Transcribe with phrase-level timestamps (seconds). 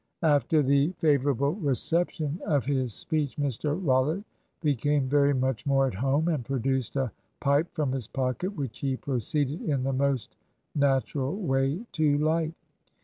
[0.23, 4.23] After the favourable reception of his speech, Mr Rollitt
[4.59, 8.97] became very much more at home, and produced a pipe from his pocket, which he
[8.97, 10.35] proceeded in the most
[10.75, 12.55] natural way to light.